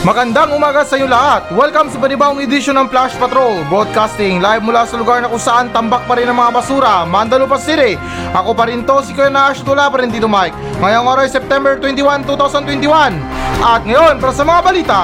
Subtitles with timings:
[0.00, 1.52] Magandang umaga sa inyo lahat.
[1.52, 5.68] Welcome sa panibawang edisyon ng Flash Patrol Broadcasting live mula sa lugar na kung saan
[5.76, 8.00] tambak pa rin ang mga basura, Mandalupa City.
[8.32, 10.56] Ako pa rin to, si Kuya Nash, tula pa rin dito Mike.
[10.80, 13.12] Ngayong araw ay September 21, 2021.
[13.60, 15.00] At ngayon, para sa mga balita.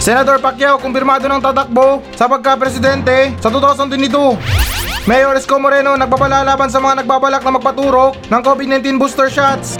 [0.00, 4.08] Senador Pacquiao kumpirmado ng tatakbo sa pagka-presidente sa 2022.
[5.04, 9.76] Mayor Esco Moreno nagbabala laban sa mga nagbabalak na magpaturok ng COVID-19 booster shots.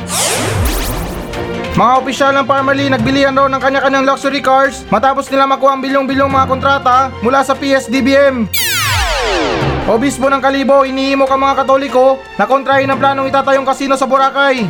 [1.73, 6.29] Mga opisyal ng Parmalee nagbilihan raw ng kanya-kanyang luxury cars matapos nila makuha ang bilyong-bilyong
[6.29, 8.45] mga kontrata mula sa PSDBM.
[9.89, 14.69] Obispo ng Kalibo, iniimo ka mga katoliko na kontrahin ang planong itatayong kasino sa Boracay.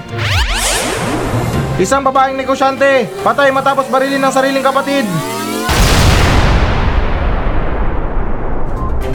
[1.83, 5.03] Isang babaeng negosyante, patay matapos barilin ng sariling kapatid.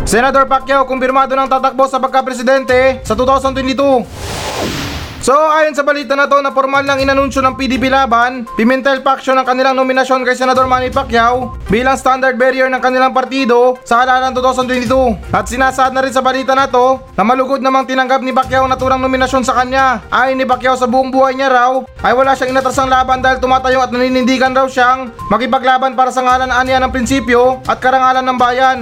[0.04, 4.87] Senador Pacquiao kumpirmado ng tatakbo sa pagka-presidente sa 2022.
[5.18, 9.36] So ayon sa balita na to na formal lang inanunsyo ng PDP Laban, Pimentel Faction
[9.36, 14.32] ang kanilang nominasyon kay Senador Manny Pacquiao bilang standard bearer ng kanilang partido sa halalan
[14.32, 15.34] 2022.
[15.34, 18.78] At sinasaad na rin sa balita na to na malugod namang tinanggap ni Pacquiao na
[18.78, 20.06] turang nominasyon sa kanya.
[20.14, 23.84] Ayon ni Pacquiao sa buong buhay niya raw ay wala siyang inatrasang laban dahil tumatayong
[23.84, 28.80] at naninindigan raw siyang makipaglaban para sa ngalan aniya ng prinsipyo at karangalan ng bayan.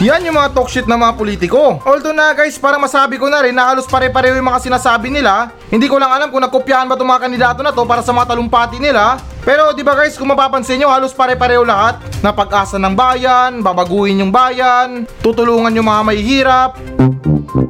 [0.00, 1.76] Yan yung mga talk shit ng mga politiko.
[1.84, 5.52] Although na guys, para masabi ko na rin na halos pare-pareho yung mga sinasabi nila,
[5.68, 8.32] hindi ko lang alam kung nakopyahan ba itong mga kandidato na to para sa mga
[8.32, 9.20] talumpati nila.
[9.44, 14.24] Pero di ba guys, kung mapapansin nyo, halos pare-pareho lahat na pag-asa ng bayan, babaguhin
[14.24, 16.70] yung bayan, tutulungan yung mga mahihirap.
[16.96, 17.69] Ako,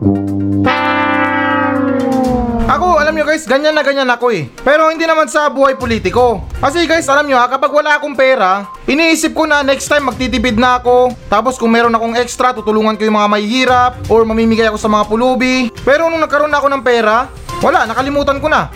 [3.20, 4.48] nyo guys, ganyan na ganyan ako eh.
[4.64, 6.48] Pero hindi naman sa buhay politiko.
[6.56, 10.56] Kasi guys, alam nyo ha, kapag wala akong pera, iniisip ko na next time magtitipid
[10.56, 11.12] na ako.
[11.28, 15.04] Tapos kung meron akong extra, tutulungan ko yung mga mahihirap or mamimigay ako sa mga
[15.04, 15.68] pulubi.
[15.84, 17.28] Pero nung nagkaroon na ako ng pera,
[17.60, 18.72] wala, nakalimutan ko na.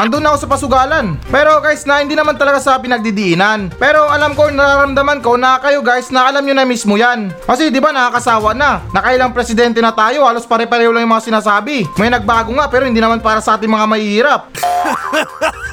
[0.00, 1.20] Andun ako sa pasugalan.
[1.28, 3.76] Pero guys, na hindi naman talaga sa pinagdidiinan.
[3.76, 7.28] Pero alam ko, nararamdaman ko na kayo guys na alam nyo na mismo yan.
[7.44, 8.80] Kasi di ba nakakasawa na.
[8.96, 11.84] Nakailang presidente na tayo, halos pare-pareho lang yung mga sinasabi.
[12.00, 14.40] May nagbago nga pero hindi naman para sa ating mga mahihirap.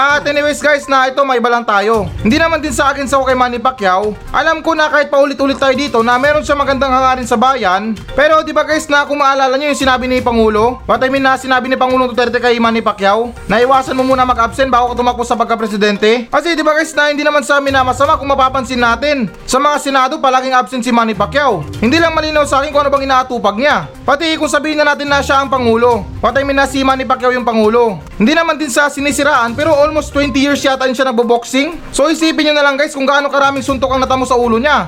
[0.00, 2.08] At anyways guys na ito may iba lang tayo.
[2.24, 4.16] Hindi naman din sa akin sa kay Manny Pacquiao.
[4.32, 7.92] Alam ko na kahit paulit-ulit tayo dito na meron siya magandang hangarin sa bayan.
[8.16, 10.80] Pero di ba guys na kung maalala nyo yung sinabi ni Pangulo?
[10.88, 13.36] What I mean na sinabi ni Pangulong Duterte kay Manny Pacquiao?
[13.44, 16.32] Na iwasan mo muna mag-absent bago ka tumakbo sa pagka-presidente?
[16.32, 19.28] Kasi di ba guys na hindi naman sa amin na masama kung mapapansin natin.
[19.44, 21.60] Sa mga senado palaging absent si Manny Pacquiao.
[21.76, 23.84] Hindi lang malinaw sa akin kung ano bang inaatupag niya.
[24.08, 26.08] Pati kung sabihin na natin na siya ang Pangulo.
[26.24, 28.00] What I mean na si Manny Pacquiao yung Pangulo.
[28.16, 31.90] Hindi naman din sa sinisiraan pero almost 20 years yata yun siya nagbo-boxing.
[31.90, 34.86] So isipin nyo na lang guys kung gaano karaming suntok ang natamo sa ulo niya.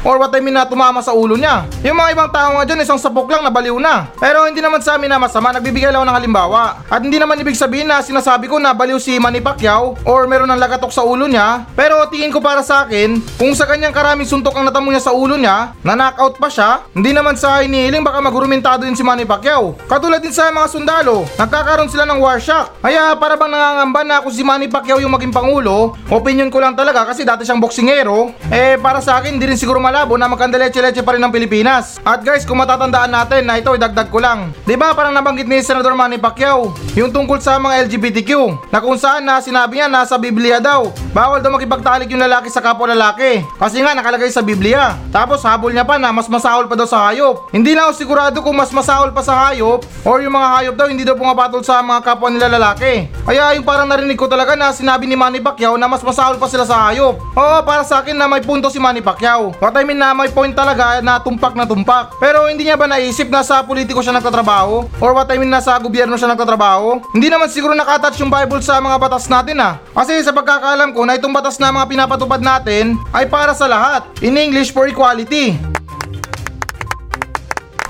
[0.00, 1.68] Or what I mean na tumama sa ulo niya.
[1.84, 4.08] Yung mga ibang tao nga dyan, isang sapok lang nabaliw na.
[4.16, 6.62] Pero hindi naman sa amin na masama, nagbibigay lang ako ng halimbawa.
[6.88, 10.48] At hindi naman ibig sabihin na sinasabi ko na baliw si Manny Pacquiao or meron
[10.48, 11.68] ng lagatok sa ulo niya.
[11.76, 15.12] Pero tingin ko para sa akin, kung sa kanyang karaming suntok ang natamo niya sa
[15.12, 19.28] ulo niya, na knockout pa siya, hindi naman sa inihiling baka magurumentado din si Manny
[19.28, 19.76] Pacquiao.
[19.84, 22.72] Katulad din sa mga sundalo, nagkakaroon sila ng war shock.
[22.80, 26.72] Kaya para bang nangangamba na kung si Manny Pacquiao yung maging pangulo, opinion ko lang
[26.72, 31.02] talaga kasi dati siyang boksingero, eh para sa akin hindi rin siguro malabo na magkandaleche-leche
[31.02, 31.98] pa rin ng Pilipinas.
[32.06, 34.54] At guys, kung matatandaan natin na ito idagdag ko lang.
[34.62, 38.30] ba parang nabanggit ni Senador Manny Pacquiao yung tungkol sa mga LGBTQ
[38.70, 42.62] na kung saan na sinabi niya nasa Biblia daw, bawal daw makipagtalik yung lalaki sa
[42.62, 43.42] kapwa lalaki.
[43.58, 44.94] Kasi nga nakalagay sa Biblia.
[45.10, 47.50] Tapos habol niya pa na mas masahol pa daw sa hayop.
[47.50, 50.86] Hindi na ako sigurado kung mas masahol pa sa hayop or yung mga hayop daw
[50.86, 53.10] hindi daw pumapatol sa mga kapwa nila lalaki.
[53.26, 56.46] Kaya yung parang narinig ko talaga na sinabi ni Manny Pacquiao na mas masahol pa
[56.46, 57.18] sila sa hayop.
[57.34, 59.50] Oo, para sa akin na may punto si Manny Pacquiao.
[59.58, 62.12] What I mean na may point talaga na tumpak na tumpak.
[62.20, 64.92] Pero hindi niya ba naisip na sa politiko siya nagtatrabaho?
[65.00, 67.00] Or what I mean na sa gobyerno siya nagtatrabaho?
[67.16, 69.80] Hindi naman siguro nakatouch yung Bible sa mga batas natin ah.
[69.96, 74.04] Kasi sa pagkakaalam ko na itong batas na mga pinapatupad natin ay para sa lahat.
[74.20, 75.56] In English for equality.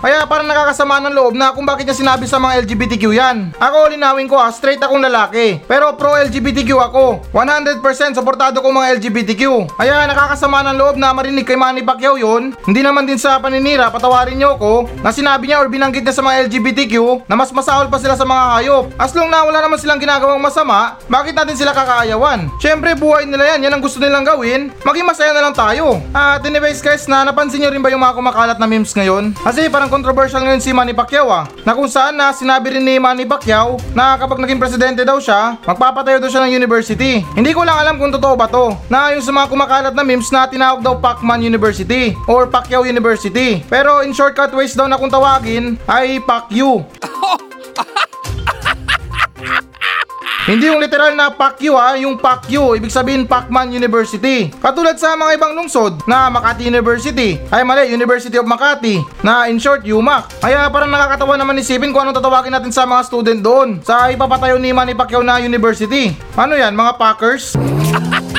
[0.00, 3.52] Kaya parang nakakasama ng loob na kung bakit niya sinabi sa mga LGBTQ yan.
[3.60, 5.60] Ako linawin ko ha, straight akong lalaki.
[5.68, 7.28] Pero pro LGBTQ ako.
[7.36, 9.76] 100% suportado ko mga LGBTQ.
[9.76, 12.56] Kaya nakakasama ng loob na marinig kay Manny Pacquiao yun.
[12.64, 16.24] Hindi naman din sa paninira, patawarin niyo ko na sinabi niya or binanggit niya sa
[16.24, 18.84] mga LGBTQ na mas masahol pa sila sa mga hayop.
[18.96, 22.48] As long na wala naman silang ginagawang masama, bakit natin sila kakaayawan?
[22.56, 24.72] Syempre buhay nila yan, yan ang gusto nilang gawin.
[24.80, 26.00] Maging masaya na lang tayo.
[26.16, 29.36] At anyways guys, na napansin niyo rin ba yung mga kumakalat na memes ngayon?
[29.44, 32.86] Kasi parang ng controversial ngayon si Manny Pacquiao ah, na kung saan na sinabi rin
[32.86, 37.26] ni Manny Pacquiao na kapag naging presidente daw siya, magpapatayo daw siya ng university.
[37.34, 40.30] Hindi ko lang alam kung totoo ba to, na yung sa mga kumakalat na memes
[40.30, 43.66] na tinawag daw Pacman University or Pacquiao University.
[43.66, 46.86] Pero in shortcut ways daw na kung tawagin ay Pacquiao.
[50.50, 54.50] Hindi yung literal na Pacquiao ha, yung Pacquiao, ibig sabihin Pacman University.
[54.58, 59.62] Katulad sa mga ibang lungsod na Makati University, ay mali, University of Makati, na in
[59.62, 60.42] short, UMAC.
[60.42, 64.58] Kaya parang nakakatawa naman isipin kung anong tatawagin natin sa mga student doon sa ipapatayo
[64.58, 66.18] ni Manny Pacquiao na university.
[66.34, 67.54] Ano yan, mga Packers?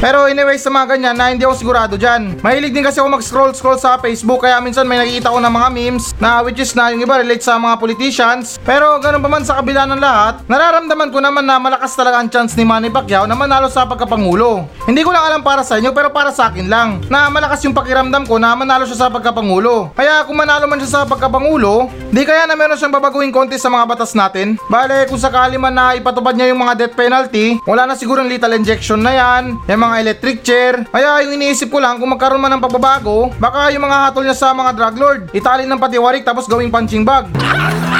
[0.00, 2.40] Pero anyway sa mga ganyan na hindi ako sigurado dyan.
[2.40, 6.16] Mahilig din kasi ako mag-scroll-scroll sa Facebook kaya minsan may nakikita ko ng mga memes
[6.16, 8.56] na which is na yung iba relate sa mga politicians.
[8.64, 12.32] Pero ganun pa man sa kabila ng lahat, nararamdaman ko naman na malakas talaga ang
[12.32, 14.64] chance ni Manny Pacquiao na manalo sa pagkapangulo.
[14.88, 17.76] Hindi ko lang alam para sa inyo pero para sa akin lang na malakas yung
[17.76, 19.92] pakiramdam ko na manalo siya sa pagkapangulo.
[19.92, 23.68] Kaya kung manalo man siya sa pagkapangulo, di kaya na meron siyang babaguhin konti sa
[23.68, 24.56] mga batas natin.
[24.72, 28.56] Bale kung sakali man na ipatupad niya yung mga death penalty, wala na siguro lethal
[28.56, 30.86] injection na yan, yung mga electric chair.
[30.86, 34.38] Kaya yung iniisip ko lang kung magkaroon man ng pagbabago, baka yung mga hatol niya
[34.38, 37.26] sa mga drug lord, itali ng patiwarik tapos gawing punching bag.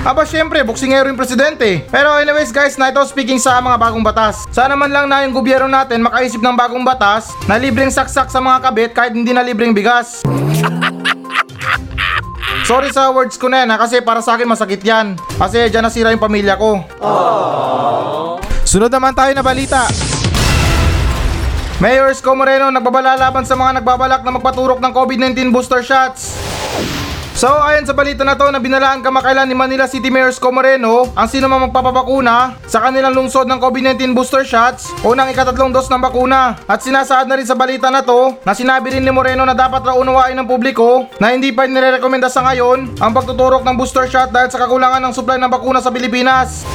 [0.00, 1.84] Aba syempre, boksingero yung presidente.
[1.92, 4.48] Pero anyways guys, na ito speaking sa mga bagong batas.
[4.48, 8.40] Sana man lang na yung gobyerno natin makaisip ng bagong batas na libreng saksak sa
[8.40, 10.24] mga kabit kahit hindi na libreng bigas.
[12.64, 15.20] Sorry sa words ko na yan ha, kasi para sa akin masakit yan.
[15.36, 16.80] Kasi dyan nasira yung pamilya ko.
[18.64, 19.88] Sunod naman tayo na balita.
[21.80, 26.36] Mayor Isko Moreno nagbabala laban sa mga nagbabalak na magpaturok ng COVID-19 booster shots.
[27.32, 31.08] So ayon sa balita na to na binalaan kamakailan ni Manila City Mayor Isko Moreno
[31.16, 35.88] ang sino mang magpapabakuna sa kanilang lungsod ng COVID-19 booster shots o ng ikatatlong dos
[35.88, 36.60] ng bakuna.
[36.68, 39.80] At sinasaad na rin sa balita na to na sinabi rin ni Moreno na dapat
[39.80, 44.28] raw unawain ng publiko na hindi pa nirerekomenda sa ngayon ang pagtuturok ng booster shot
[44.28, 46.68] dahil sa kakulangan ng supply ng bakuna sa Pilipinas.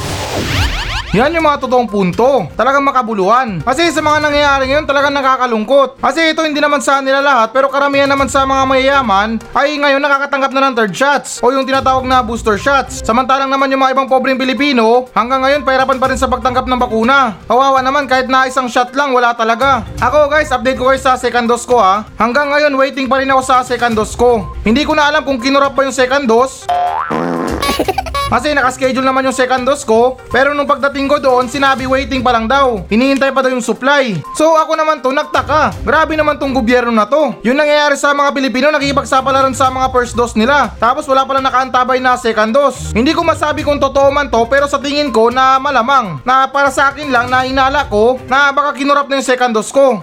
[1.14, 2.50] Yan yung mga totoong punto.
[2.58, 3.62] Talagang makabuluhan.
[3.62, 6.02] Kasi sa mga nangyayari ngayon talagang nakakalungkot.
[6.02, 10.02] Kasi ito hindi naman sa nila lahat pero karamihan naman sa mga mayayaman ay ngayon
[10.02, 13.06] nakakatanggap na ng third shots o yung tinatawag na booster shots.
[13.06, 16.80] Samantalang naman yung mga ibang pobreng Pilipino hanggang ngayon pahirapan pa rin sa pagtanggap ng
[16.80, 17.38] bakuna.
[17.46, 19.86] Kawawa naman kahit na isang shot lang wala talaga.
[20.02, 22.02] Ako guys, update ko kayo sa second dose ko ha.
[22.18, 24.50] Hanggang ngayon waiting pa rin ako sa second dose ko.
[24.66, 26.66] Hindi ko na alam kung kinurap pa yung second dose
[28.26, 32.34] kasi nakaschedule naman yung second dose ko, pero nung pagdating ko doon, sinabi waiting pa
[32.34, 32.82] lang daw.
[32.90, 34.18] Hinihintay pa daw yung supply.
[34.34, 35.72] So ako naman to, nagtaka.
[35.86, 37.38] Grabe naman tong gobyerno na to.
[37.46, 40.74] Yung nangyayari sa mga Pilipino, nakikipagsapalaran sa mga first dose nila.
[40.82, 42.90] Tapos wala pala nakaantabay na second dose.
[42.90, 46.18] Hindi ko masabi kung totoo man to, pero sa tingin ko na malamang.
[46.26, 49.70] Na para sa akin lang na inala ko na baka kinurap na yung second dose
[49.70, 50.02] ko.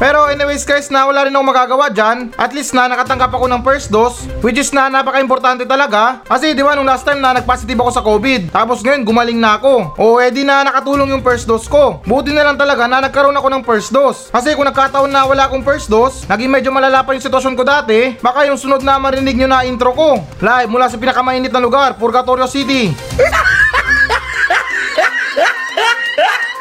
[0.00, 2.32] Pero anyways guys na wala rin akong magagawa dyan.
[2.40, 6.24] At least na nakatanggap ako ng first dose Which is na napaka-importante talaga.
[6.24, 9.60] Kasi di ba nung last time na nag-positive ako sa COVID Tapos ngayon gumaling na
[9.60, 10.00] ako.
[10.00, 12.00] O edi na nakatulong yung first dose ko.
[12.08, 14.32] Buti na lang talaga na nagkaroon ako ng first dose.
[14.32, 17.62] Kasi kung nagkataon na wala akong first dose Naging medyo malala pa yung sitwasyon ko
[17.68, 18.16] dati.
[18.24, 20.24] Baka yung sunod na marinig nyo na intro ko.
[20.40, 22.88] Live mula sa pinakamainit na lugar Purgatorio City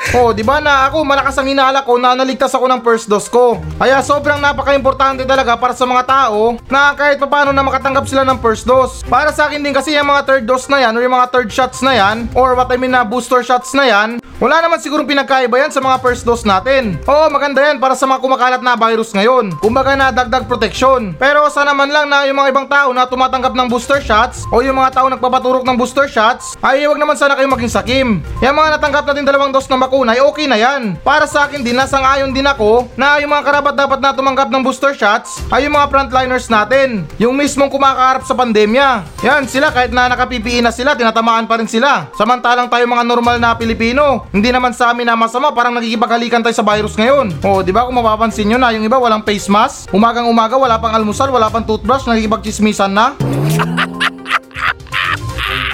[0.09, 3.29] Oh, di ba na ako malakas ang hinala ko na naligtas ako ng first dose
[3.29, 3.61] ko.
[3.77, 8.41] Kaya sobrang napaka-importante talaga para sa mga tao na kahit paano na makatanggap sila ng
[8.41, 9.05] first dose.
[9.05, 11.53] Para sa akin din kasi yung mga third dose na yan or yung mga third
[11.53, 15.05] shots na yan or what I mean na booster shots na yan, wala naman sigurong
[15.05, 16.97] pinagkaiba yan sa mga first dose natin.
[17.05, 19.61] Oo, maganda yan para sa mga kumakalat na virus ngayon.
[19.61, 21.13] Kumbaga na dagdag protection.
[21.21, 24.65] Pero sana man lang na yung mga ibang tao na tumatanggap ng booster shots o
[24.65, 28.07] yung mga tao nagpapaturok ng booster shots ay wag naman sana kayo maging sakim.
[28.41, 30.95] Yung mga natanggap natin dalawang dose ng bakuna ay okay na yan.
[31.03, 34.63] Para sa akin din, nasang-ayon din ako na yung mga karapat dapat na tumanggap ng
[34.63, 37.03] booster shots ay yung mga frontliners natin.
[37.19, 39.03] Yung mismong kumakaharap sa pandemya.
[39.25, 42.07] Yan, sila kahit na naka-PPE na sila, tinatamaan pa rin sila.
[42.15, 46.53] Samantalang tayo mga normal na Pilipino, hindi naman sa amin na masama, parang nagikipaghalikan tayo
[46.53, 47.33] sa virus ngayon.
[47.41, 50.77] O, di ba kung mapapansin nyo na yung iba walang face mask, umagang umaga wala
[50.77, 53.17] pang almusal, wala pang toothbrush, nakikipagchismisan na.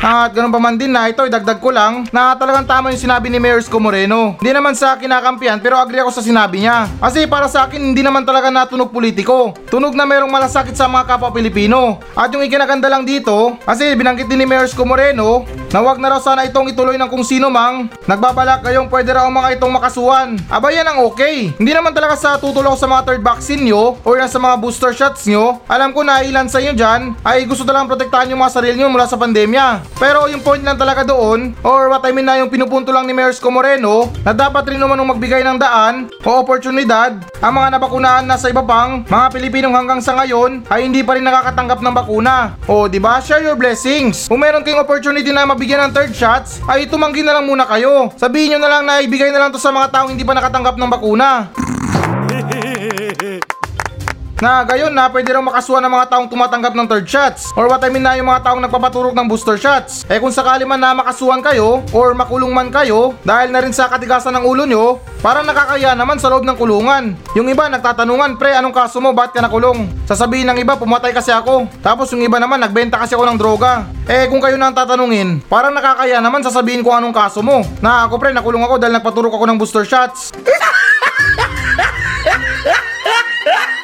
[0.05, 3.25] At ganun pa man din na ito, idagdag ko lang na talagang tama yung sinabi
[3.25, 4.37] ni Mayor Isko Moreno.
[4.37, 6.85] Hindi naman sa kinakampihan pero agree ako sa sinabi niya.
[7.01, 9.57] Kasi para sa akin hindi naman talaga natunog politiko.
[9.65, 11.97] Tunog na merong malasakit sa mga kapwa Pilipino.
[12.13, 15.41] At yung ikinaganda lang dito, kasi binanggit din ni Mayor Isko Moreno
[15.73, 19.25] na wag na raw sana itong ituloy ng kung sino mang nagbabalak kayong pwede raw
[19.25, 20.37] mga itong makasuhan.
[20.53, 21.49] Aba yan ang okay.
[21.57, 25.25] Hindi naman talaga sa tutulong sa mga third vaccine nyo or sa mga booster shots
[25.25, 25.65] nyo.
[25.65, 28.93] Alam ko na ilan sa inyo dyan ay gusto talagang protektahan yung mga sarili nyo
[28.93, 29.94] mula sa pandemya.
[29.95, 33.15] Pero yung point lang talaga doon, or what I mean na yung pinupunto lang ni
[33.15, 38.35] Isko Moreno, na dapat rin naman magbigay ng daan o oportunidad ang mga nabakunahan na
[38.35, 42.59] sa iba pang mga Pilipinong hanggang sa ngayon ay hindi pa rin nakakatanggap ng bakuna.
[42.67, 43.23] O di ba?
[43.23, 44.27] Share your blessings.
[44.27, 48.11] Kung meron kayong opportunity na mabigyan ng third shots, ay tumanggi na lang muna kayo.
[48.19, 50.75] Sabihin nyo na lang na ibigay na lang to sa mga taong hindi pa nakatanggap
[50.75, 51.49] ng bakuna.
[54.45, 57.81] Na gayon na pwede raw makasuhan ng mga taong tumatanggap ng third shots or what
[57.81, 60.05] I mean na yung mga taong nagpapaturok ng booster shots.
[60.05, 63.89] Eh kung sakali man na makasuhan kayo or makulong man kayo dahil na rin sa
[63.89, 67.17] katigasan ng ulo nyo, parang nakakaya naman sa loob ng kulungan.
[67.33, 69.89] Yung iba nagtatanungan, pre anong kaso mo, ba't ka nakulong?
[70.05, 71.65] Sasabihin ng iba, pumatay kasi ako.
[71.81, 73.89] Tapos yung iba naman, nagbenta kasi ako ng droga.
[74.05, 77.65] Eh kung kayo na ang tatanungin, parang nakakaya naman sasabihin ko anong kaso mo.
[77.81, 80.29] Na ako pre, nakulong ako dahil nagpaturok ako ng booster shots.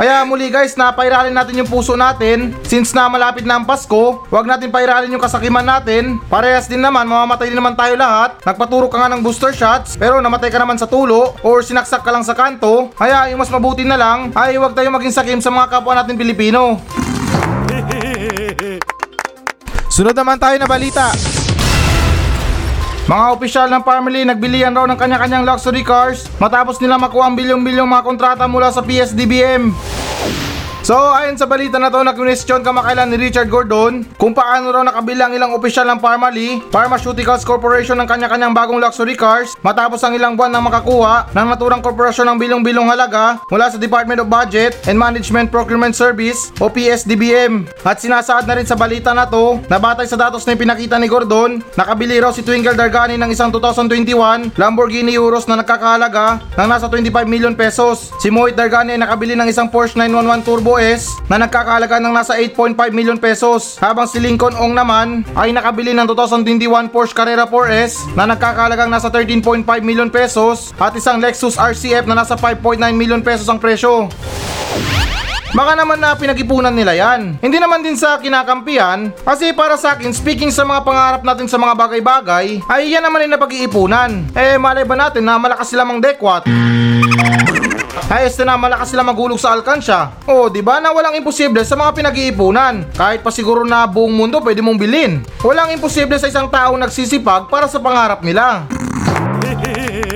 [0.02, 2.58] Kaya muli guys, napairalin natin yung puso natin.
[2.66, 6.18] Since na malapit na ang Pasko, huwag natin pairalin yung kasakiman natin.
[6.26, 8.42] Parehas din naman, mamamatay din naman tayo lahat.
[8.42, 12.10] Nagpaturok ka nga ng booster shots, pero namatay ka naman sa tulo or sinaksak ka
[12.10, 12.90] lang sa kanto.
[12.98, 16.18] Kaya yung mas mabuti na lang ay huwag tayo maging sakim sa mga kapwa natin
[16.18, 16.82] Pilipino.
[19.94, 21.14] Sunod naman tayo na balita.
[23.10, 27.90] Mga opisyal ng family nagbilihan raw ng kanya-kanyang luxury cars matapos nila makuha ang bilyong-bilyong
[27.90, 29.74] mga kontrata mula sa PSDBM.
[30.82, 34.82] So ayon sa balita na to na question kamakailan ni Richard Gordon kung paano raw
[34.82, 40.34] nakabilang ilang opisyal ng Parmali Pharmaceuticals Corporation ng kanya-kanyang bagong luxury cars matapos ang ilang
[40.34, 44.98] buwan na makakuha ng naturang korporasyon ng bilyong-bilyong halaga mula sa Department of Budget and
[44.98, 47.70] Management Procurement Service o PSDBM.
[47.86, 51.06] At sinasaad na rin sa balita na to na batay sa datos na ipinakita ni
[51.06, 56.90] Gordon, nakabili raw si Twinkle Dargani ng isang 2021 Lamborghini Euros na nagkakahalaga ng nasa
[56.90, 58.10] 25 million pesos.
[58.18, 62.38] Si Mohit Dargani ay nakabili ng isang Porsche 911 Turbo S na nagkakahalaga ng nasa
[62.38, 68.14] 8.5 million pesos habang si Lincoln Ong naman ay nakabili ng 2021 Porsche Carrera 4S
[68.14, 73.50] na nagkakahalagang nasa 13.5 million pesos at isang Lexus RCF na nasa 5.9 million pesos
[73.50, 74.08] ang presyo.
[75.52, 77.36] Baka naman na pinag-ipunan nila yan.
[77.44, 81.60] Hindi naman din sa kinakampihan kasi para sa akin speaking sa mga pangarap natin sa
[81.60, 84.32] mga bagay-bagay ay yan naman yung napag-iipunan.
[84.32, 86.48] Eh malay ba natin na malakas sila mang dekwat?
[88.12, 90.12] Ayos na malakas sila magulog sa alkansya.
[90.28, 92.84] O, di ba na walang imposible sa mga pinag-iipunan.
[92.92, 95.24] Kahit pa siguro na buong mundo pwede mong bilhin.
[95.40, 98.68] Walang imposible sa isang taong nagsisipag para sa pangarap nila.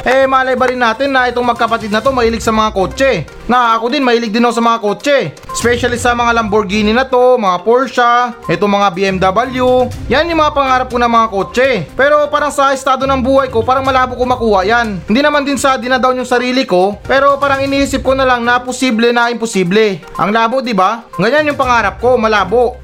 [0.00, 3.10] Eh malay ba rin natin na itong magkapatid na to mahilig sa mga kotse.
[3.44, 5.16] Na ako din mahilig din ako sa mga kotse.
[5.52, 8.12] Especially sa mga Lamborghini na to, mga Porsche,
[8.48, 9.90] itong mga BMW.
[10.08, 11.68] Yan yung mga pangarap ko na mga kotse.
[11.92, 15.04] Pero parang sa estado ng buhay ko, parang malabo ko makuha yan.
[15.04, 18.62] Hindi naman din sa dinadown yung sarili ko, pero parang iniisip ko na lang na
[18.62, 20.00] posible na imposible.
[20.16, 21.04] Ang labo, di ba?
[21.20, 22.80] Ganyan yung pangarap ko, malabo.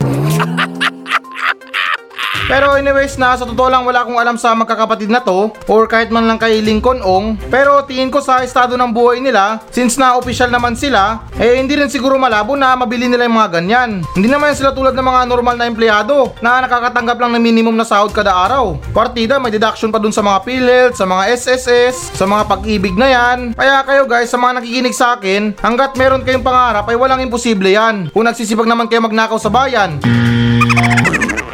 [2.47, 6.15] Pero anyways na sa totoo lang wala akong alam sa magkakapatid na to or kahit
[6.15, 10.15] man lang kay Lincoln Ong pero tingin ko sa estado ng buhay nila since na
[10.15, 13.91] official naman sila eh hindi rin siguro malabo na mabili nila yung mga ganyan.
[14.15, 17.83] Hindi naman sila tulad ng mga normal na empleyado na nakakatanggap lang ng minimum na
[17.83, 18.79] sahod kada araw.
[18.95, 23.11] Partida may deduction pa dun sa mga PhilHealth, sa mga SSS, sa mga pag-ibig na
[23.11, 23.59] yan.
[23.59, 27.67] Kaya kayo guys sa mga nakikinig sa akin hanggat meron kayong pangarap ay walang imposible
[27.67, 28.07] yan.
[28.15, 29.99] Kung nagsisipag naman kayo magnakaw sa bayan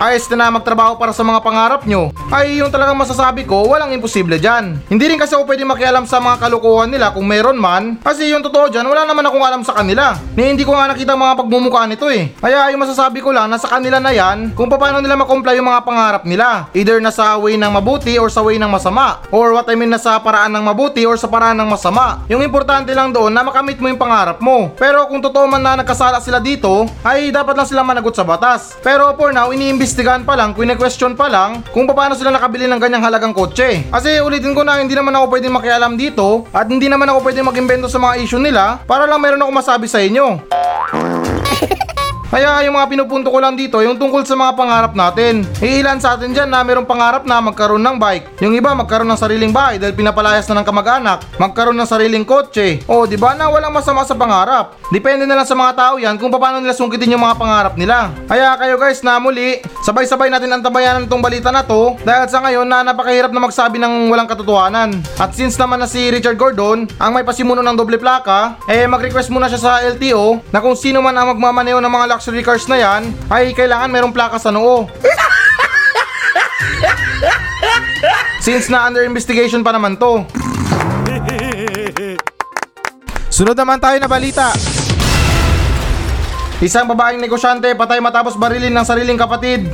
[0.03, 3.95] ayos na na magtrabaho para sa mga pangarap nyo, ay yung talagang masasabi ko, walang
[3.95, 4.83] imposible dyan.
[4.91, 8.43] Hindi rin kasi ako pwede makialam sa mga kalukuhan nila kung meron man, kasi yung
[8.43, 10.19] totoo dyan, wala naman akong alam sa kanila.
[10.35, 12.35] Ni hindi ko nga nakita mga pagmumukha nito eh.
[12.43, 15.87] Kaya yung masasabi ko lang, nasa kanila na yan, kung paano nila makomply yung mga
[15.87, 16.67] pangarap nila.
[16.75, 19.23] Either nasa way ng mabuti or sa way ng masama.
[19.31, 22.27] Or what I mean, nasa paraan ng mabuti or sa paraan ng masama.
[22.27, 24.75] Yung importante lang doon na makamit mo yung pangarap mo.
[24.75, 28.75] Pero kung totoo man na nagkasala sila dito, ay dapat lang sila managot sa batas.
[28.83, 29.53] Pero for now,
[29.93, 33.85] iniimbestigahan pa lang, question pa lang kung paano sila nakabili ng ganyang halagang kotse.
[33.93, 37.45] Kasi ulitin ko na hindi naman ako pwedeng makialam dito at hindi naman ako pwedeng
[37.53, 40.41] mag-invento sa mga issue nila para lang meron ako masabi sa inyo.
[42.33, 45.45] Kaya yung mga pinupunto ko lang dito, yung tungkol sa mga pangarap natin.
[45.61, 48.41] Iilan sa atin dyan na mayroong pangarap na magkaroon ng bike.
[48.41, 51.29] Yung iba magkaroon ng sariling bahay dahil pinapalayas na ng kamag-anak.
[51.37, 52.81] Magkaroon ng sariling kotse.
[52.89, 54.81] O, di ba na walang masama sa pangarap.
[54.89, 58.09] Depende na lang sa mga tao yan kung paano nila sungkitin yung mga pangarap nila.
[58.25, 62.41] Kaya kayo guys na muli, sabay-sabay natin ang tabayanan itong balita na to dahil sa
[62.41, 65.05] ngayon na napakahirap na magsabi ng walang katotohanan.
[65.21, 69.29] At since naman na si Richard Gordon ang may pasimuno ng doble plaka, eh mag-request
[69.29, 72.79] muna siya sa LTO na kung sino man ang magmamaneo ng mga luxury cars na
[72.79, 74.87] yan ay kailangan merong plaka sa noo.
[78.47, 80.23] Since na under investigation pa naman to.
[83.27, 84.55] Sunod naman tayo na balita.
[86.63, 89.67] Isang babaeng negosyante patay matapos barilin ng sariling kapatid.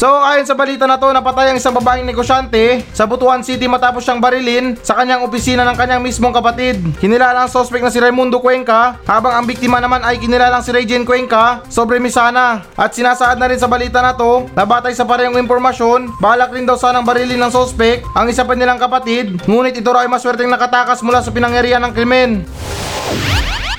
[0.00, 4.00] So ayon sa balita na to, napatay ang isang babaeng negosyante sa Butuan City matapos
[4.00, 6.80] siyang barilin sa kanyang opisina ng kanyang mismong kapatid.
[6.96, 11.04] Kinilala ang suspect na si Raimundo Cuenca habang ang biktima naman ay kinilalang si Regine
[11.04, 12.64] Cuenca sobre Misana.
[12.80, 16.64] At sinasaad na rin sa balita na to na batay sa parehong impormasyon, balak rin
[16.64, 20.48] daw sanang barilin ng suspect ang isa pa nilang kapatid ngunit ito raw ay maswerteng
[20.48, 22.48] nakatakas mula sa pinangyarihan ng krimen.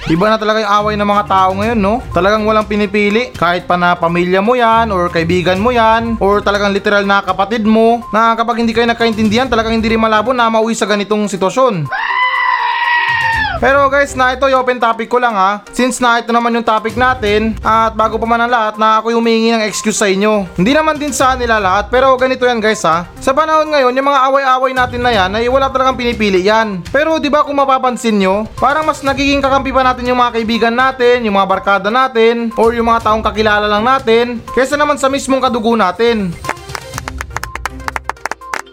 [0.09, 2.01] Iba na talaga yung away ng mga tao ngayon, no?
[2.09, 3.29] Talagang walang pinipili.
[3.37, 7.61] Kahit pa na pamilya mo yan, or kaibigan mo yan, or talagang literal na kapatid
[7.61, 11.85] mo, na kapag hindi kayo nagkaintindihan, talagang hindi rin malabo na mauwi sa ganitong sitwasyon.
[13.61, 15.61] Pero guys, na ito yung open topic ko lang ha.
[15.69, 19.13] Since na ito naman yung topic natin, at bago pa man ang lahat na ako
[19.21, 20.49] humingi ng excuse sa inyo.
[20.57, 23.05] Hindi naman din sa nila lahat, pero ganito yan guys ha.
[23.21, 26.81] Sa panahon ngayon, yung mga away-away natin na yan ay wala talagang pinipili yan.
[26.89, 30.73] Pero di ba kung mapapansin nyo, parang mas nagiging kakampi pa natin yung mga kaibigan
[30.73, 35.05] natin, yung mga barkada natin, or yung mga taong kakilala lang natin, kaysa naman sa
[35.05, 36.33] mismong kadugo natin.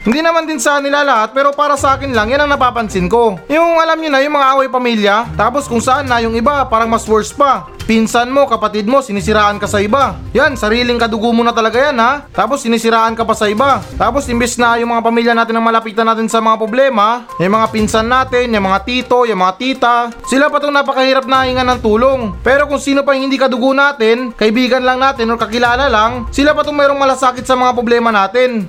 [0.09, 3.37] Hindi naman din sa nila lahat pero para sa akin lang yan ang napapansin ko.
[3.45, 6.89] Yung alam nyo na yung mga away pamilya tapos kung saan na yung iba parang
[6.89, 7.69] mas worse pa.
[7.89, 10.21] Pinsan mo, kapatid mo, sinisiraan ka sa iba.
[10.37, 12.21] Yan, sariling kadugo mo na talaga yan ha.
[12.37, 13.81] Tapos sinisiraan ka pa sa iba.
[13.97, 17.73] Tapos imbes na yung mga pamilya natin ang malapitan natin sa mga problema, yung mga
[17.73, 19.95] pinsan natin, yung mga tito, yung mga tita,
[20.29, 22.37] sila pa itong napakahirap na hinga ng tulong.
[22.45, 26.53] Pero kung sino pa yung hindi kadugo natin, kaibigan lang natin o kakilala lang, sila
[26.53, 28.69] pa itong mayroong malasakit sa mga problema natin.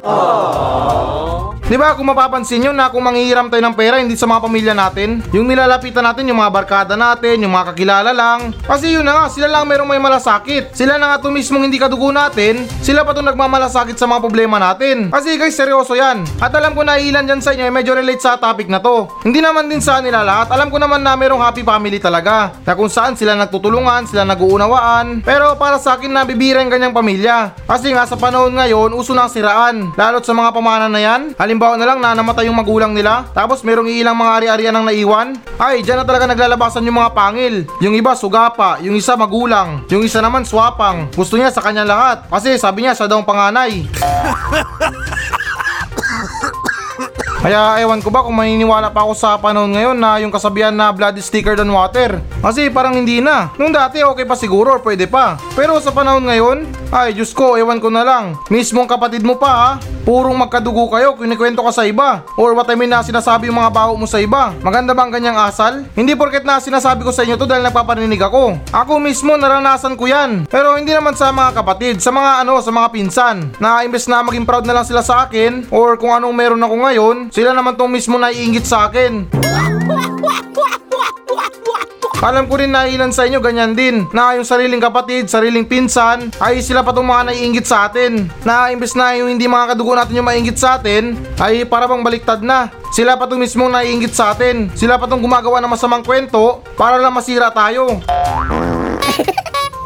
[1.70, 4.74] Di ba kung mapapansin nyo na kung manghihiram tayo ng pera hindi sa mga pamilya
[4.74, 8.58] natin, yung nilalapitan natin yung mga barkada natin, yung mga kakilala lang.
[8.66, 10.70] Kasi yun na nga, sila lang merong may malasakit.
[10.78, 14.62] Sila na nga to mismong hindi kadugo natin, sila pa to nagmamalasakit sa mga problema
[14.62, 15.10] natin.
[15.10, 16.22] Kasi guys, seryoso yan.
[16.38, 19.10] At alam ko na ilan dyan sa inyo ay medyo relate sa topic na to.
[19.26, 22.54] Hindi naman din sa nila lahat, alam ko naman na merong happy family talaga.
[22.62, 25.26] Na kung saan sila nagtutulungan, sila nag-uunawaan.
[25.26, 27.58] Pero para sa akin nabibira yung ganyang pamilya.
[27.66, 29.90] Kasi nga sa panahon ngayon, uso na ang siraan.
[29.98, 33.66] Lalo't sa mga pamana na yan, halimbawa na lang na namatay yung magulang nila, tapos
[33.66, 37.66] merong ilang mga ari-arian ang naiwan, ay dyan na talaga naglalabasan yung mga pangil.
[37.82, 41.08] Yung iba sugapa, yung isa magulang, yung isa naman swapang.
[41.16, 42.28] Gusto niya sa kanya lahat.
[42.28, 43.88] Kasi sabi niya siya daw ang panganay.
[47.40, 50.92] Kaya ewan ko ba kung maniniwala pa ako sa panahon ngayon na yung kasabihan na
[50.92, 52.20] blood is thicker than water.
[52.44, 53.48] Kasi parang hindi na.
[53.56, 55.40] Nung dati okay pa siguro or pwede pa.
[55.56, 58.34] Pero sa panahon ngayon, ay Diyos ko, ewan ko na lang.
[58.50, 59.72] Mismong kapatid mo pa ha.
[60.02, 62.26] Purong magkadugo kayo, kinikwento ka sa iba.
[62.34, 64.58] Or what I mean na sinasabi yung mga baho mo sa iba.
[64.66, 65.86] Maganda bang ganyang asal?
[65.94, 68.58] Hindi porket na sinasabi ko sa inyo to dahil nagpapaninig ako.
[68.74, 70.50] Ako mismo naranasan ko yan.
[70.50, 73.38] Pero hindi naman sa mga kapatid, sa mga ano, sa mga pinsan.
[73.62, 76.76] Na imbes na maging proud na lang sila sa akin or kung anong meron ako
[76.90, 79.30] ngayon, sila naman tong mismo naiingit sa akin.
[82.20, 86.36] Alam ko rin na ilan sa inyo ganyan din na yung sariling kapatid, sariling pinsan
[86.44, 88.28] ay sila pa tong mga naiingit sa atin.
[88.44, 92.04] Na imbes na yung hindi mga kadugo natin yung maingit sa atin ay para bang
[92.04, 92.68] baliktad na.
[92.92, 94.68] Sila pa tong mismong naiingit sa atin.
[94.76, 98.04] Sila pa tong gumagawa ng masamang kwento para lang masira tayo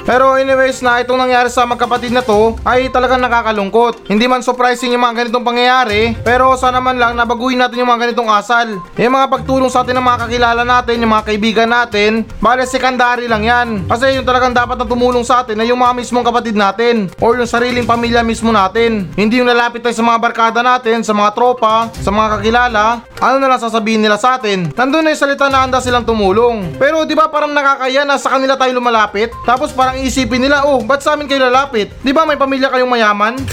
[0.03, 4.03] pero anyways na itong nangyari sa magkapatid na to ay talagang nakakalungkot.
[4.07, 8.11] Hindi man surprising yung mga ganitong pangyayari pero sana man lang nabaguhin natin yung mga
[8.11, 8.83] ganitong asal.
[8.99, 13.31] Yung mga pagtulong sa atin ng mga kakilala natin, yung mga kaibigan natin, bale secondary
[13.31, 13.67] lang yan.
[13.87, 17.39] Kasi yung talagang dapat na tumulong sa atin ay yung mga mismong kapatid natin or
[17.39, 19.07] yung sariling pamilya mismo natin.
[19.15, 22.85] Hindi yung lalapit tayo sa mga barkada natin, sa mga tropa, sa mga kakilala.
[23.23, 24.67] Ano na lang sasabihin nila sa atin?
[24.75, 26.75] Nandun na yung salita na handa silang tumulong.
[26.75, 29.31] Pero di ba parang nakakaya na sa kanila tayo lumalapit?
[29.47, 31.93] Tapos parang isipin nila, oh, ba't sa amin kayo lalapit?
[32.01, 33.37] Di ba may pamilya kayong mayaman?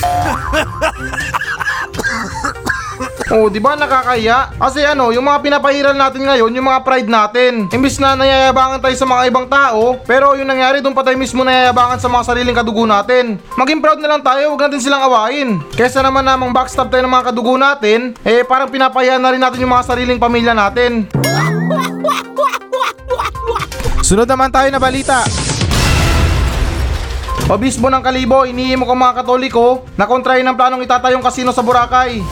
[3.31, 4.51] Oh, di ba nakakaya?
[4.59, 7.71] Kasi ano, yung mga pinapahiral natin ngayon, yung mga pride natin.
[7.71, 11.47] Imbis na nayayabangan tayo sa mga ibang tao, pero yung nangyari doon pa tayo mismo
[11.47, 13.39] nayayabangan sa mga sariling kadugo natin.
[13.55, 15.63] Maging proud na lang tayo, huwag natin silang awain.
[15.79, 19.63] Kesa naman namang backstab tayo ng mga kadugo natin, eh parang pinapahiya na rin natin
[19.63, 21.07] yung mga sariling pamilya natin.
[24.11, 25.23] Sunod naman tayo na balita.
[27.51, 32.23] Obispo ng Kalibo, inihimo ko mga katoliko na kontrahin ng planong itatayong kasino sa Boracay.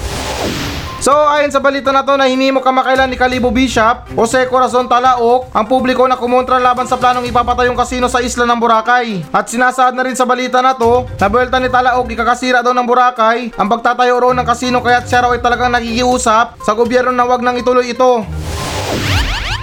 [1.03, 5.51] So ayon sa balita na to na hinimo kamakailan ni Kalibo Bishop, Jose Corazon Talaok,
[5.51, 9.27] ang publiko na kumontra laban sa planong ipapatayong kasino sa isla ng Boracay.
[9.35, 12.87] At sinasaad na rin sa balita na to, na buwelta ni Talaok ikakasira daw ng
[12.87, 17.27] Boracay ang pagtatayo raw ng kasino kaya't siya raw ay talagang nakikiusap sa gobyerno na
[17.27, 18.23] wag nang ituloy ito.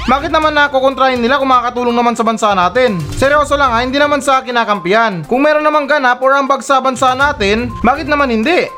[0.06, 3.02] Bakit naman nakukontrahin nila kung makakatulong naman sa bansa natin?
[3.18, 5.26] Seryoso lang ha, hindi naman sa kinakampiyan.
[5.26, 8.70] Kung meron namang ganap or ambag sa bansa natin, bakit naman hindi?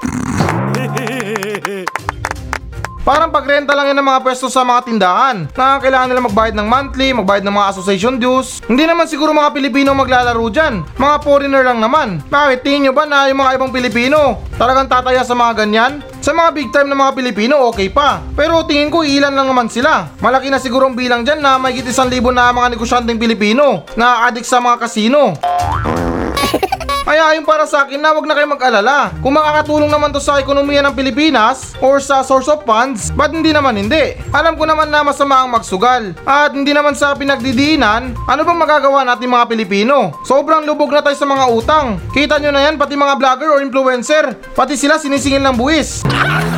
[3.08, 6.67] Parang pagrenta lang yan ng mga pwesto sa mga tindahan na kailangan nila magbayad ng
[6.67, 8.60] monthly, magbayad ng mga association dues.
[8.67, 10.84] Hindi naman siguro mga Pilipino maglalaro dyan.
[11.00, 12.20] Mga foreigner lang naman.
[12.28, 16.04] Bakit tingin nyo ba na yung mga ibang Pilipino talagang tataya sa mga ganyan?
[16.20, 18.20] Sa mga big time na mga Pilipino, okay pa.
[18.36, 20.12] Pero tingin ko ilan lang naman sila.
[20.20, 24.28] Malaki na siguro ang bilang dyan na may isang libo na mga negosyanteng Pilipino na
[24.28, 25.32] addict sa mga kasino.
[27.08, 29.15] Kaya yung para sa akin na wag na kayo mag-alala.
[29.24, 33.56] Kung makakatulong naman to sa ekonomiya ng Pilipinas or sa source of funds, ba't hindi
[33.56, 34.20] naman hindi?
[34.36, 36.12] Alam ko naman na masama ang magsugal.
[36.28, 40.20] At hindi naman sa pinagdidiinan, ano bang magagawa natin mga Pilipino?
[40.28, 41.96] Sobrang lubog na tayo sa mga utang.
[42.12, 44.36] Kita nyo na yan pati mga vlogger or influencer.
[44.52, 46.04] Pati sila sinisingil ng buwis.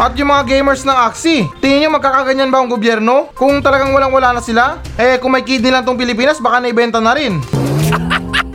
[0.00, 3.28] At yung mga gamers ng Axie, tingin nyo magkakaganyan ba ang gobyerno?
[3.36, 4.80] Kung talagang walang wala na sila?
[4.96, 7.36] Eh kung may kidney lang tong Pilipinas, baka naibenta na rin.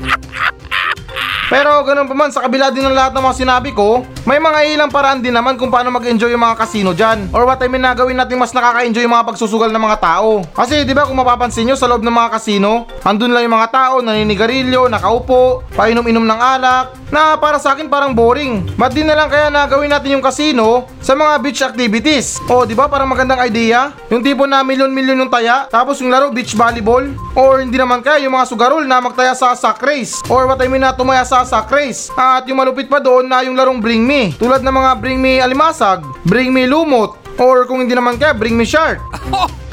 [1.53, 4.75] Pero ganun pa man, sa kabila din ng lahat ng mga sinabi ko, may mga
[4.75, 7.31] ilang paraan din naman kung paano mag-enjoy yung mga casino dyan.
[7.31, 10.43] Or what I mean na gawin natin mas nakaka-enjoy yung mga pagsusugal ng mga tao.
[10.51, 13.71] Kasi di ba kung mapapansin nyo sa loob ng mga casino, andun lang yung mga
[13.71, 18.67] tao, naninigarilyo, nakaupo, painom-inom ng alak, na para sa akin parang boring.
[18.75, 22.43] Ba't di na lang kaya na gawin natin yung casino sa mga beach activities?
[22.51, 23.95] O di ba parang magandang idea?
[24.11, 27.07] Yung tipo na milyon-milyon yung taya, tapos yung laro beach volleyball?
[27.31, 30.19] Or hindi naman kaya yung mga sugarol na magtaya sa sack race?
[30.27, 32.11] Or what I mean na tumaya sa sack race?
[32.19, 34.16] At yung malupit pa doon na yung larong bring me.
[34.41, 38.57] Tulad ng mga bring me alimasag, bring me lumot, or kung hindi naman kaya bring
[38.57, 38.97] me shark.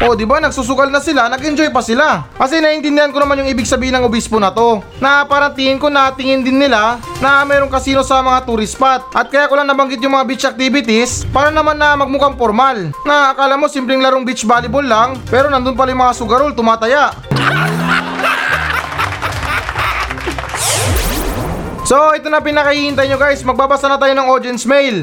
[0.00, 2.24] O, di ba nagsusugal na sila, nag-enjoy pa sila.
[2.32, 4.80] Kasi naiintindihan ko naman yung ibig sabihin ng obispo na to.
[4.96, 9.12] Na parang tingin ko na tingin din nila na mayroong kasino sa mga tourist spot.
[9.12, 12.88] At kaya ko lang nabanggit yung mga beach activities para naman na magmukhang formal.
[13.04, 17.12] Na akala mo simpleng larong beach volleyball lang, pero nandun pala yung mga sugarol tumataya.
[21.90, 23.42] So, ito na pinakahihintay nyo guys.
[23.42, 25.02] Magbabasa na tayo ng audience mail.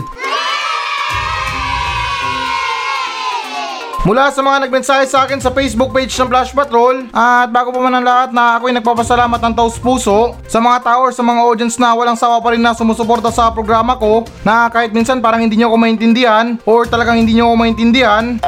[4.07, 7.83] Mula sa mga nagmensahe sa akin sa Facebook page ng Flash Patrol At bago pa
[7.83, 11.75] man ang lahat na ako'y nagpapasalamat ng taos puso Sa mga tao sa mga audience
[11.75, 15.59] na walang sawa pa rin na sumusuporta sa programa ko Na kahit minsan parang hindi
[15.59, 18.39] nyo ako maintindihan Or talagang hindi nyo ako maintindihan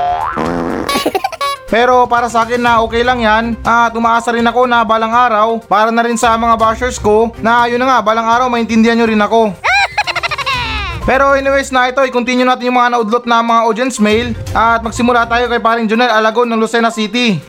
[1.70, 5.62] pero para sa akin na okay lang yan at umaasa rin ako na balang araw
[5.62, 9.06] para na rin sa mga bashers ko na yun na nga balang araw maintindihan nyo
[9.06, 9.54] rin ako.
[11.10, 15.26] Pero anyways na ito, i-continue natin yung mga naudlot na mga audience mail at magsimula
[15.26, 17.42] tayo kay paring Junel Alagon ng Lucena City.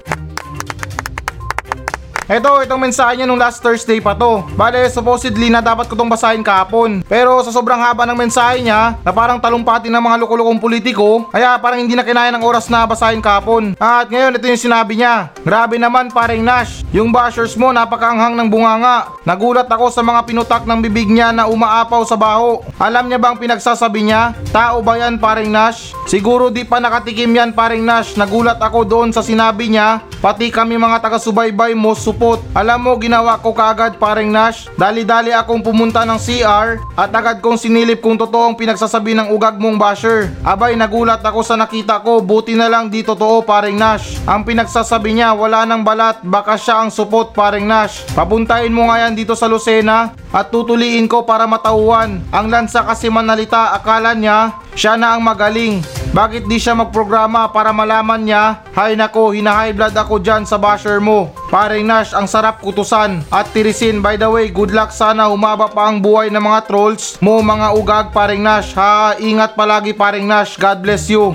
[2.30, 4.46] Ito, itong mensahe niya nung last Thursday pa to.
[4.54, 7.02] Bale, supposedly na dapat ko tong basahin kahapon.
[7.10, 11.58] Pero sa sobrang haba ng mensahe niya, na parang talumpati ng mga lukulukong politiko, kaya
[11.58, 13.74] parang hindi na kinaya ng oras na basahin kahapon.
[13.82, 15.34] At ngayon, ito yung sinabi niya.
[15.42, 19.10] Grabe naman paring Nash, yung bashers mo napakaanghang ng bunganga.
[19.26, 22.62] Nagulat ako sa mga pinutak ng bibig niya na umaapaw sa baho.
[22.78, 24.38] Alam niya bang pinagsasabi niya?
[24.54, 25.98] Tao ba yan paring Nash?
[26.06, 28.14] Siguro di pa nakatikim yan paring Nash.
[28.14, 32.44] Nagulat ako doon sa sinabi niya, pati kami mga taga-subaybay mo support.
[32.52, 34.68] Alam mo, ginawa ko kagad paring Nash.
[34.76, 39.80] Dali-dali akong pumunta ng CR at agad kong sinilip kung totoong pinagsasabi ng ugag mong
[39.80, 40.28] basher.
[40.44, 44.20] Abay, nagulat ako sa nakita ko, buti na lang di totoo paring Nash.
[44.28, 48.04] Ang pinagsasabi niya, wala nang balat, baka siya ang support paring Nash.
[48.12, 52.20] Papuntahin mo nga yan dito sa Lucena at tutuliin ko para matauhan.
[52.28, 55.80] Ang lansa kasi manalita, akala niya, siya na ang magaling.
[56.10, 58.66] Bakit di siya magprograma para malaman niya?
[58.74, 61.30] Hay nako, hina-high blood ako dyan sa basher mo.
[61.54, 63.22] Paring Nash, ang sarap kutusan.
[63.30, 67.14] At tirisin, by the way, good luck sana humaba pa ang buhay ng mga trolls
[67.22, 68.74] mo mga ugag paring Nash.
[68.74, 70.58] Ha, ingat palagi paring Nash.
[70.58, 71.30] God bless you.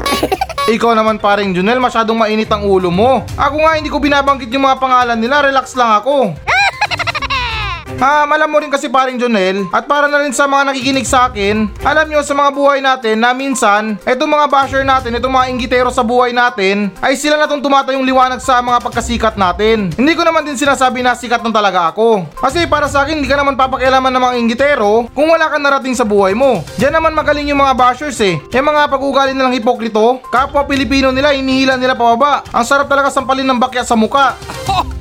[0.74, 3.28] Ikaw naman paring Junel, masyadong mainit ang ulo mo.
[3.36, 6.32] Ako nga hindi ko binabanggit yung mga pangalan nila, relax lang ako.
[7.96, 11.32] Ha, alam mo rin kasi paring Jonel, at para na rin sa mga nakikinig sa
[11.32, 15.48] akin, alam nyo sa mga buhay natin na minsan, itong mga basher natin, itong mga
[15.48, 19.96] inggitero sa buhay natin, ay sila na itong tumatayong liwanag sa mga pagkasikat natin.
[19.96, 22.28] Hindi ko naman din sinasabi na sikat ng talaga ako.
[22.36, 25.96] Kasi para sa akin, hindi ka naman papakialaman ng mga inggitero kung wala kang narating
[25.96, 26.60] sa buhay mo.
[26.76, 28.36] Diyan naman magaling yung mga bashers eh.
[28.52, 32.44] Yung mga pag-ugali nilang hipokrito, kapwa Pilipino nila, inihila nila pababa.
[32.52, 34.36] Ang sarap talaga sampalin ng bakya sa muka.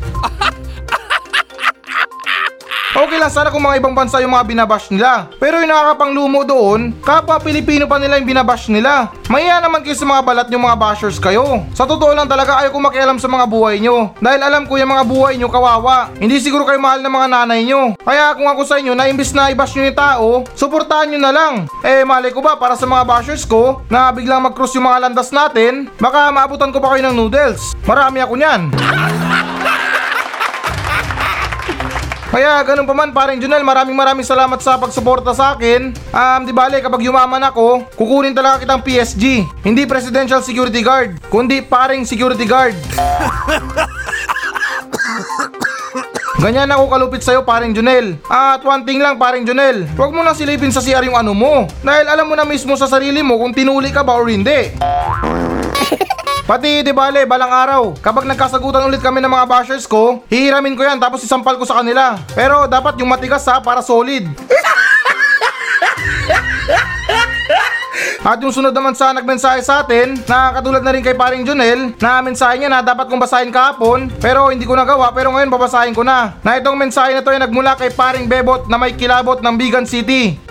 [2.95, 5.27] Okay lang sana kung mga ibang bansa yung mga binabash nila.
[5.35, 9.11] Pero yung nakakapanglumo doon, kapwa Pilipino pa nila yung binabash nila.
[9.27, 11.67] Maya naman kayo sa mga balat yung mga bashers kayo.
[11.75, 14.15] Sa totoo lang talaga ayaw ko makialam sa mga buhay nyo.
[14.23, 16.07] Dahil alam ko yung mga buhay nyo kawawa.
[16.15, 17.99] Hindi siguro kayo mahal ng mga nanay nyo.
[17.99, 21.35] Kaya kung ako sa inyo na imbis na i-bash nyo yung tao, suportahan nyo na
[21.35, 21.53] lang.
[21.83, 25.35] Eh malay ko ba para sa mga bashers ko na biglang mag-cross yung mga landas
[25.35, 27.75] natin, baka maabutan ko pa kayo ng noodles.
[27.83, 28.61] Marami ako niyan.
[32.35, 35.95] Kaya ganun pa man paring Junel, maraming maraming salamat sa pagsuporta sa akin.
[36.11, 39.47] Um, di bale kapag yumaman ako, kukunin talaga kitang PSG.
[39.63, 42.75] Hindi presidential security guard, kundi paring security guard.
[46.43, 48.19] Ganyan ako kalupit sa'yo paring Junel.
[48.27, 51.71] At one thing lang paring Junel, huwag mo nang silipin sa CR yung ano mo.
[51.87, 54.75] Dahil alam mo na mismo sa sarili mo kung tinuli ka ba or hindi.
[56.45, 60.85] Pati di bale, balang araw, kapag nagkasagutan ulit kami ng mga bashers ko, hihiramin ko
[60.85, 62.21] yan tapos isampal ko sa kanila.
[62.37, 64.29] Pero dapat yung matigas ha, para solid.
[68.21, 71.97] At yung sunod naman sa nagmensahe sa atin, na katulad na rin kay paring Junel,
[71.97, 75.97] na mensahe niya na dapat kong basahin kahapon, pero hindi ko nagawa, pero ngayon babasahin
[75.97, 76.37] ko na.
[76.45, 79.89] Na itong mensahe na to ay nagmula kay paring Bebot na may kilabot ng Bigan
[79.89, 80.44] City.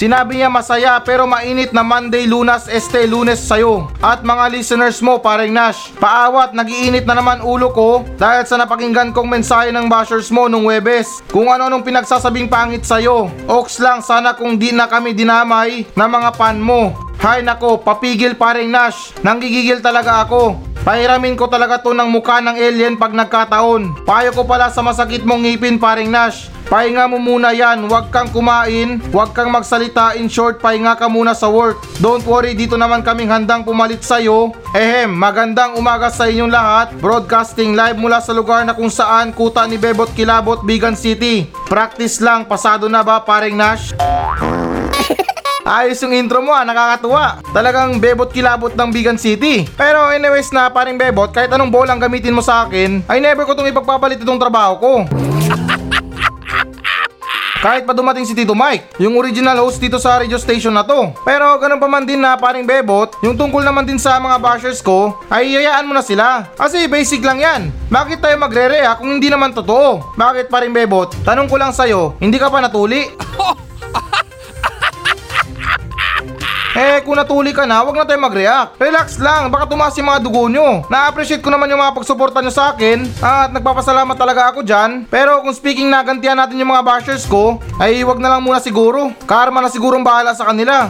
[0.00, 3.92] Sinabi niya masaya pero mainit na Monday, Lunas, Este, Lunes sa'yo.
[4.00, 9.12] At mga listeners mo, paring Nash, paawat, nagiinit na naman ulo ko dahil sa napakinggan
[9.12, 11.20] kong mensahe ng bashers mo nung Webes.
[11.28, 13.28] Kung ano-anong pinagsasabing pangit sa'yo.
[13.44, 16.96] Ox lang, sana kung di na kami dinamay na mga pan mo.
[17.20, 19.12] Hay nako, papigil paring Nash.
[19.20, 20.69] Nanggigigil talaga ako.
[20.80, 24.08] Pahiramin ko talaga to ng mukha ng alien pag nagkataon.
[24.08, 26.48] Payo ko pala sa masakit mong ngipin paring Nash.
[26.70, 31.34] Pahinga mo muna yan, huwag kang kumain, huwag kang magsalita, in short, pahinga ka muna
[31.34, 31.82] sa work.
[31.98, 34.54] Don't worry, dito naman kaming handang pumalit sa'yo.
[34.70, 36.94] Ehem, magandang umaga sa inyong lahat.
[37.02, 41.50] Broadcasting live mula sa lugar na kung saan kuta ni Bebot Kilabot, Bigan City.
[41.66, 43.90] Practice lang, pasado na ba paring Nash?
[45.70, 47.38] Ayos yung intro mo ah, nakakatuwa.
[47.54, 49.70] Talagang bebot kilabot ng Bigan City.
[49.78, 53.54] Pero anyways na paring bebot, kahit anong bolang gamitin mo sa akin, ay never ko
[53.54, 54.92] itong ipagpapalit itong trabaho ko.
[57.60, 61.12] Kahit pa dumating si Tito Mike, yung original host dito sa radio station na to.
[61.28, 64.80] Pero ganun pa man din na paring bebot, yung tungkol naman din sa mga bashers
[64.80, 66.48] ko, ay iyayaan mo na sila.
[66.56, 67.68] Kasi basic lang yan.
[67.92, 70.16] Bakit tayo magre-react kung hindi naman totoo?
[70.16, 71.12] Bakit paring bebot?
[71.20, 73.12] Tanong ko lang sa'yo, hindi ka pa natuli?
[76.80, 78.80] Eh, kung natuli ka na, wag na tayo mag-react.
[78.80, 80.80] Relax lang, baka tumaas yung mga dugo nyo.
[80.88, 83.04] Na-appreciate ko naman yung mga pagsuporta nyo sa akin.
[83.20, 85.04] At nagpapasalamat talaga ako dyan.
[85.12, 88.64] Pero kung speaking na gantihan natin yung mga bashers ko, ay wag na lang muna
[88.64, 89.12] siguro.
[89.28, 90.88] Karma na sigurong bahala sa kanila.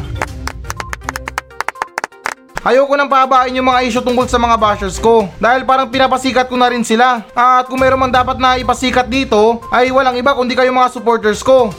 [2.62, 6.55] Ayoko nang pahabain yung mga issue tungkol sa mga bashers ko dahil parang pinapasikat ko
[6.55, 7.26] na rin sila.
[7.35, 11.42] At kung meron man dapat na ipasikat dito ay walang iba kundi kayo mga supporters
[11.42, 11.74] ko.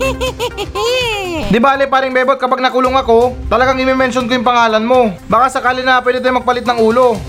[1.52, 5.12] Di bale paring bebot kapag nakulong ako, talagang i-mention ko yung pangalan mo.
[5.26, 7.16] Baka sakali na pwede tayo magpalit ng ulo.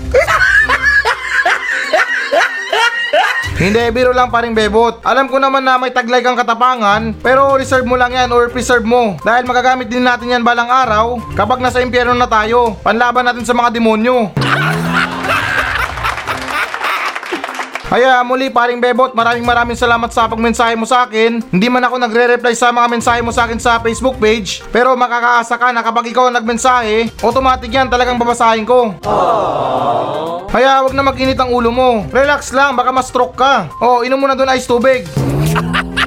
[3.62, 5.06] Hindi, biro lang paring bebot.
[5.06, 8.82] Alam ko naman na may taglay kang katapangan, pero reserve mo lang yan or preserve
[8.82, 9.14] mo.
[9.22, 12.74] Dahil magagamit din natin yan balang araw kapag nasa impyerno na tayo.
[12.82, 14.34] Panlaban natin sa mga demonyo.
[17.92, 21.44] Kaya muli paring Bebot, maraming maraming salamat sa pagmensahe mo sa akin.
[21.52, 25.60] Hindi man ako nagre-reply sa mga mensahe mo sa akin sa Facebook page, pero makakaasa
[25.60, 28.96] ka na kapag ikaw ang nagmensahe, automatic yan talagang babasahin ko.
[30.48, 32.08] Kaya wag na mag-init ang ulo mo.
[32.08, 33.68] Relax lang, baka ma-stroke ka.
[33.84, 35.04] O, inom mo na doon ice tubig.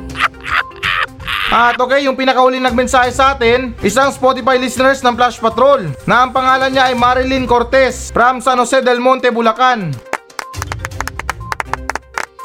[1.53, 6.33] At okay, yung pinakahuling nagmensahe sa atin, isang Spotify listeners ng Flash Patrol na ang
[6.33, 10.14] pangalan niya ay Marilyn Cortez from San Jose del Monte, Bulacan.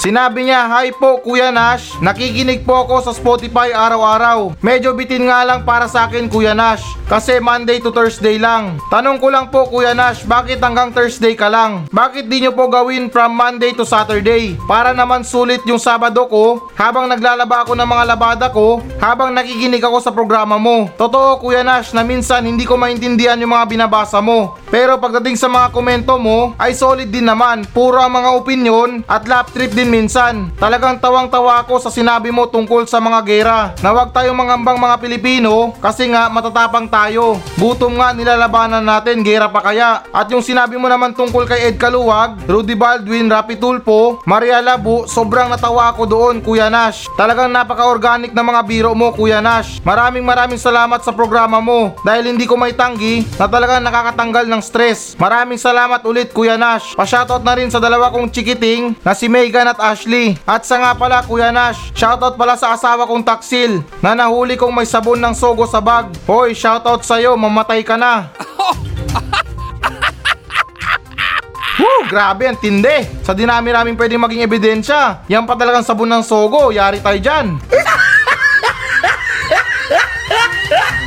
[0.00, 4.56] Sinabi niya, Hi po Kuya Nash, nakikinig po ako sa Spotify araw-araw.
[4.64, 8.80] Medyo bitin nga lang para sa akin Kuya Nash, kasi Monday to Thursday lang.
[8.88, 11.84] Tanong ko lang po Kuya Nash, bakit hanggang Thursday ka lang?
[11.92, 14.56] Bakit di nyo po gawin from Monday to Saturday?
[14.64, 19.84] Para naman sulit yung Sabado ko, habang naglalaba ako ng mga labada ko, habang nakikinig
[19.84, 20.88] ako sa programa mo.
[20.96, 24.56] Totoo Kuya Nash na minsan hindi ko maintindihan yung mga binabasa mo.
[24.72, 27.68] Pero pagdating sa mga komento mo, ay solid din naman.
[27.68, 30.54] Puro ang mga opinion at lap trip din minsan.
[30.54, 33.60] Talagang tawang-tawa ako sa sinabi mo tungkol sa mga gera.
[33.82, 37.42] Na huwag tayong mangambang mga Pilipino kasi nga matatapang tayo.
[37.58, 40.06] Gutom nga nilalabanan natin, gera pa kaya.
[40.14, 45.10] At yung sinabi mo naman tungkol kay Ed Kaluwag, Rudy Baldwin, Rapi Tulpo, Maria Labu,
[45.10, 47.10] sobrang natawa ako doon Kuya Nash.
[47.18, 49.82] Talagang napaka-organic na mga biro mo Kuya Nash.
[49.82, 54.62] Maraming maraming salamat sa programa mo dahil hindi ko may tanggi na talagang nakakatanggal ng
[54.62, 55.18] stress.
[55.18, 56.94] Maraming salamat ulit Kuya Nash.
[56.94, 60.36] Pa-shoutout na rin sa dalawa kong chikiting na si Megan at Ashley.
[60.44, 64.76] At sa nga pala Kuya Nash, shoutout pala sa asawa kong Taksil na nahuli kong
[64.76, 66.12] may sabon ng sogo sa bag.
[66.28, 68.28] Hoy, shoutout sa'yo, mamatay ka na.
[71.80, 73.08] Woo, grabe ang tindi.
[73.24, 75.24] Sa dinami-raming pwedeng maging ebidensya.
[75.32, 77.56] Yan pa talagang sabon ng sogo, yari tayo dyan.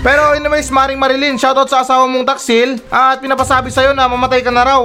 [0.04, 4.52] Pero anyways, Maring Marilyn, shoutout sa asawa mong taksil at pinapasabi sa'yo na mamatay ka
[4.52, 4.84] na raw.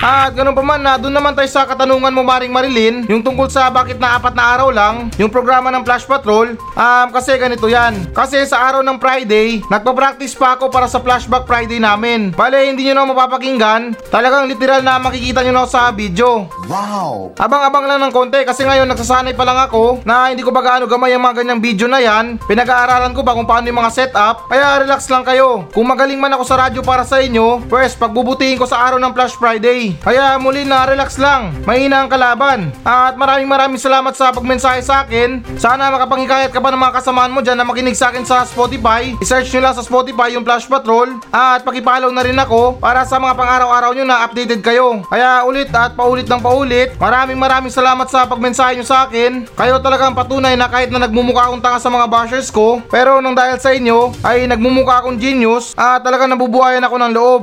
[0.00, 3.46] At ganun pa man na doon naman tayo sa katanungan mo Maring Marilyn, yung tungkol
[3.46, 7.68] sa bakit na apat na araw lang, yung programa ng Flash Patrol, um, kasi ganito
[7.68, 8.08] yan.
[8.10, 12.32] Kasi sa araw ng Friday, nagpa-practice pa ako para sa Flashback Friday namin.
[12.32, 16.48] Bale, hindi nyo na mapapakinggan, talagang literal na makikita nyo na sa video.
[16.64, 17.36] Wow!
[17.36, 20.88] Abang-abang lang ng konti kasi ngayon nagsasanay pa lang ako na hindi ko ba gaano
[20.88, 22.40] gamay ang mga ganyang video na yan.
[22.48, 24.48] Pinag-aaralan ko ba kung paano yung mga setup.
[24.48, 25.68] Kaya relax lang kayo.
[25.76, 29.12] Kung magaling man ako sa radyo para sa inyo, pwes pagbubutihin ko sa araw ng
[29.12, 29.83] Flash Friday.
[30.00, 31.52] Kaya muli na relax lang.
[31.68, 32.72] Mahina ang kalaban.
[32.86, 35.44] At maraming maraming salamat sa pagmensahe sa akin.
[35.60, 39.12] Sana makapanghikayat ka pa ng mga kasamaan mo dyan na makinig sa akin sa Spotify.
[39.20, 41.20] I-search nyo lang sa Spotify yung Flash Patrol.
[41.28, 45.04] At pakipollow na rin ako para sa mga pang-araw-araw nyo na updated kayo.
[45.10, 49.50] Kaya ulit at paulit ng paulit, maraming maraming salamat sa pagmensahe nyo sa akin.
[49.58, 53.34] Kayo talagang patunay na kahit na nagmumukha akong tanga sa mga bashers ko, pero nang
[53.34, 57.42] dahil sa inyo ay nagmumukha akong genius at talagang nabubuhayan ako ng loob.